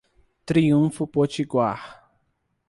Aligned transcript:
Triunfo 0.47 1.05
Potiguar 1.05 2.09